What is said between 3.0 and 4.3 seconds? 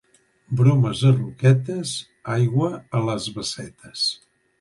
a les bassetes.